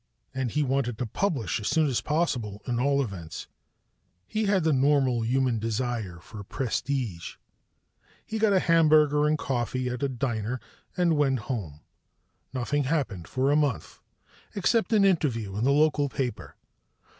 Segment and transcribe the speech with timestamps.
[0.33, 3.45] And he wanted to publish as soon as possible in all events:
[4.25, 7.35] he had the normal human desire for prestige.
[8.25, 10.59] He got a hamburger and coffee at a diner
[10.97, 11.81] and went home.
[12.51, 13.99] Nothing happened for a month
[14.55, 16.55] except an interview in the local paper.